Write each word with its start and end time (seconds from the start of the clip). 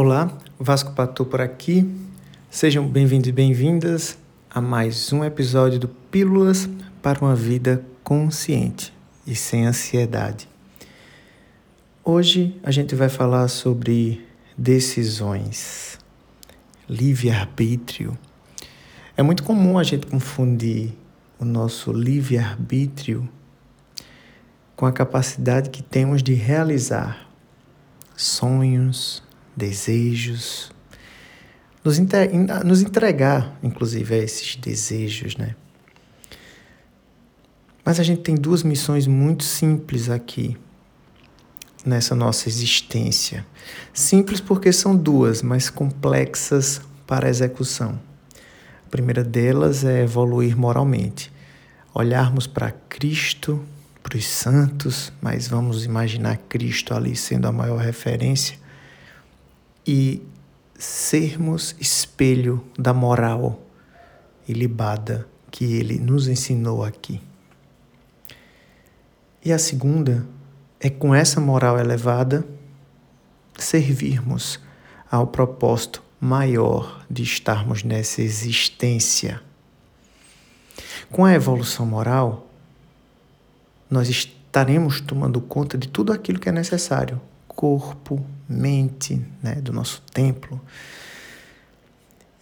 Olá, 0.00 0.30
Vasco 0.60 0.92
Patu 0.92 1.26
por 1.26 1.40
aqui. 1.40 1.84
Sejam 2.48 2.86
bem-vindos 2.86 3.28
e 3.30 3.32
bem-vindas 3.32 4.16
a 4.48 4.60
mais 4.60 5.12
um 5.12 5.24
episódio 5.24 5.80
do 5.80 5.88
Pílulas 5.88 6.68
para 7.02 7.18
uma 7.18 7.34
Vida 7.34 7.84
Consciente 8.04 8.94
e 9.26 9.34
Sem 9.34 9.66
Ansiedade. 9.66 10.48
Hoje 12.04 12.56
a 12.62 12.70
gente 12.70 12.94
vai 12.94 13.08
falar 13.08 13.48
sobre 13.48 14.24
decisões, 14.56 15.98
livre-arbítrio. 16.88 18.16
É 19.16 19.22
muito 19.24 19.42
comum 19.42 19.80
a 19.80 19.82
gente 19.82 20.06
confundir 20.06 20.92
o 21.40 21.44
nosso 21.44 21.90
livre-arbítrio 21.90 23.28
com 24.76 24.86
a 24.86 24.92
capacidade 24.92 25.70
que 25.70 25.82
temos 25.82 26.22
de 26.22 26.34
realizar 26.34 27.28
sonhos, 28.16 29.26
desejos, 29.58 30.70
nos, 31.84 31.98
nos 32.64 32.80
entregar, 32.80 33.58
inclusive, 33.62 34.14
a 34.14 34.18
esses 34.18 34.56
desejos, 34.56 35.36
né? 35.36 35.54
Mas 37.84 37.98
a 37.98 38.02
gente 38.02 38.20
tem 38.20 38.34
duas 38.34 38.62
missões 38.62 39.06
muito 39.06 39.44
simples 39.44 40.08
aqui 40.10 40.56
nessa 41.84 42.14
nossa 42.14 42.48
existência. 42.48 43.46
Simples 43.94 44.40
porque 44.40 44.72
são 44.72 44.94
duas, 44.94 45.42
mas 45.42 45.70
complexas 45.70 46.80
para 47.06 47.26
a 47.26 47.30
execução. 47.30 47.98
A 48.86 48.90
primeira 48.90 49.24
delas 49.24 49.84
é 49.84 50.02
evoluir 50.02 50.56
moralmente, 50.56 51.32
olharmos 51.94 52.46
para 52.46 52.72
Cristo, 52.88 53.64
para 54.02 54.18
os 54.18 54.26
santos, 54.26 55.10
mas 55.20 55.48
vamos 55.48 55.84
imaginar 55.84 56.36
Cristo 56.48 56.94
ali 56.94 57.16
sendo 57.16 57.48
a 57.48 57.52
maior 57.52 57.78
referência 57.78 58.58
e 59.88 60.22
sermos 60.78 61.74
espelho 61.80 62.62
da 62.78 62.92
moral 62.92 63.58
ilibada 64.46 65.26
que 65.50 65.64
ele 65.64 65.98
nos 65.98 66.28
ensinou 66.28 66.84
aqui. 66.84 67.22
E 69.42 69.50
a 69.50 69.58
segunda 69.58 70.26
é 70.78 70.90
com 70.90 71.14
essa 71.14 71.40
moral 71.40 71.78
elevada 71.80 72.46
servirmos 73.56 74.60
ao 75.10 75.26
propósito 75.26 76.02
maior 76.20 77.02
de 77.08 77.22
estarmos 77.22 77.82
nessa 77.82 78.20
existência. 78.20 79.40
Com 81.10 81.24
a 81.24 81.32
evolução 81.32 81.86
moral, 81.86 82.46
nós 83.88 84.10
estaremos 84.10 85.00
tomando 85.00 85.40
conta 85.40 85.78
de 85.78 85.88
tudo 85.88 86.12
aquilo 86.12 86.38
que 86.38 86.50
é 86.50 86.52
necessário 86.52 87.18
corpo, 87.58 88.24
mente, 88.48 89.20
né, 89.42 89.56
do 89.56 89.72
nosso 89.72 90.00
templo. 90.12 90.60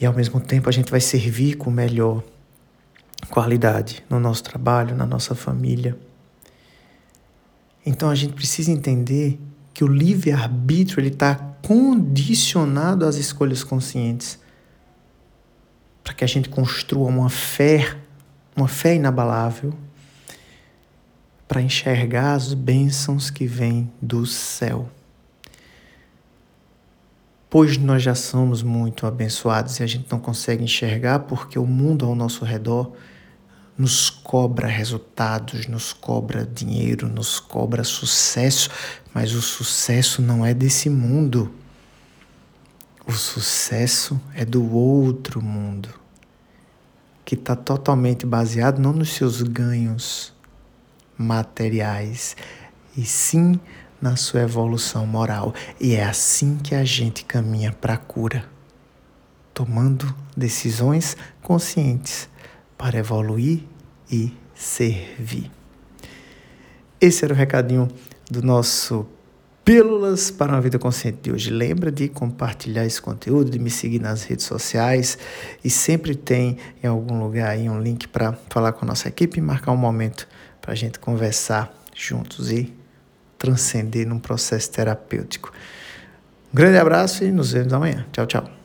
E 0.00 0.04
ao 0.04 0.12
mesmo 0.12 0.40
tempo 0.40 0.68
a 0.68 0.72
gente 0.72 0.90
vai 0.90 1.00
servir 1.00 1.54
com 1.56 1.70
melhor 1.70 2.20
qualidade 3.30 4.04
no 4.10 4.18
nosso 4.18 4.42
trabalho, 4.42 4.96
na 4.96 5.06
nossa 5.06 5.32
família. 5.36 5.96
Então 7.86 8.10
a 8.10 8.14
gente 8.16 8.32
precisa 8.32 8.72
entender 8.72 9.38
que 9.72 9.84
o 9.84 9.86
livre-arbítrio 9.86 10.98
ele 10.98 11.10
está 11.10 11.36
condicionado 11.62 13.06
às 13.06 13.14
escolhas 13.14 13.62
conscientes 13.62 14.36
para 16.02 16.12
que 16.12 16.24
a 16.24 16.28
gente 16.28 16.48
construa 16.48 17.08
uma 17.08 17.30
fé, 17.30 17.96
uma 18.56 18.66
fé 18.66 18.96
inabalável 18.96 19.72
para 21.46 21.62
enxergar 21.62 22.34
as 22.34 22.52
bênçãos 22.52 23.30
que 23.30 23.46
vêm 23.46 23.88
do 24.02 24.26
céu 24.26 24.90
pois 27.54 27.78
nós 27.78 28.02
já 28.02 28.16
somos 28.16 28.64
muito 28.64 29.06
abençoados 29.06 29.78
e 29.78 29.84
a 29.84 29.86
gente 29.86 30.10
não 30.10 30.18
consegue 30.18 30.64
enxergar 30.64 31.20
porque 31.20 31.56
o 31.56 31.64
mundo 31.64 32.04
ao 32.04 32.12
nosso 32.12 32.44
redor 32.44 32.90
nos 33.78 34.10
cobra 34.10 34.66
resultados, 34.66 35.68
nos 35.68 35.92
cobra 35.92 36.44
dinheiro, 36.44 37.06
nos 37.06 37.38
cobra 37.38 37.84
sucesso, 37.84 38.68
mas 39.14 39.34
o 39.34 39.40
sucesso 39.40 40.20
não 40.20 40.44
é 40.44 40.52
desse 40.52 40.90
mundo. 40.90 41.48
O 43.06 43.12
sucesso 43.12 44.20
é 44.34 44.44
do 44.44 44.74
outro 44.74 45.40
mundo, 45.40 45.90
que 47.24 47.36
está 47.36 47.54
totalmente 47.54 48.26
baseado 48.26 48.80
não 48.80 48.92
nos 48.92 49.10
seus 49.10 49.42
ganhos 49.42 50.34
materiais, 51.16 52.36
e 52.96 53.04
sim 53.04 53.60
na 54.04 54.16
sua 54.16 54.42
evolução 54.42 55.06
moral. 55.06 55.54
E 55.80 55.94
é 55.94 56.04
assim 56.04 56.58
que 56.58 56.74
a 56.74 56.84
gente 56.84 57.24
caminha 57.24 57.72
para 57.72 57.94
a 57.94 57.96
cura, 57.96 58.44
tomando 59.54 60.14
decisões 60.36 61.16
conscientes 61.42 62.28
para 62.76 62.98
evoluir 62.98 63.62
e 64.12 64.36
servir. 64.54 65.50
Esse 67.00 67.24
era 67.24 67.32
o 67.32 67.36
recadinho 67.36 67.88
do 68.30 68.42
nosso 68.42 69.06
Pílulas 69.64 70.30
para 70.30 70.52
uma 70.52 70.60
Vida 70.60 70.78
Consciente 70.78 71.20
de 71.22 71.32
hoje. 71.32 71.48
Lembra 71.48 71.90
de 71.90 72.06
compartilhar 72.10 72.84
esse 72.84 73.00
conteúdo, 73.00 73.50
de 73.50 73.58
me 73.58 73.70
seguir 73.70 73.98
nas 73.98 74.22
redes 74.22 74.44
sociais 74.44 75.16
e 75.64 75.70
sempre 75.70 76.14
tem 76.14 76.58
em 76.82 76.86
algum 76.86 77.18
lugar 77.18 77.48
aí 77.48 77.70
um 77.70 77.80
link 77.80 78.06
para 78.08 78.34
falar 78.50 78.72
com 78.72 78.84
a 78.84 78.88
nossa 78.88 79.08
equipe 79.08 79.38
e 79.38 79.40
marcar 79.40 79.72
um 79.72 79.78
momento 79.78 80.28
para 80.60 80.72
a 80.72 80.74
gente 80.74 80.98
conversar 80.98 81.74
juntos 81.94 82.52
e 82.52 82.83
transcender 83.44 84.06
num 84.06 84.18
processo 84.18 84.70
terapêutico. 84.70 85.52
Um 86.52 86.56
grande 86.56 86.78
abraço 86.78 87.24
e 87.24 87.30
nos 87.30 87.52
vemos 87.52 87.72
amanhã. 87.72 88.06
Tchau, 88.12 88.26
tchau. 88.26 88.63